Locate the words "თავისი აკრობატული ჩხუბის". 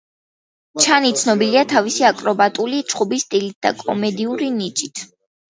1.73-3.27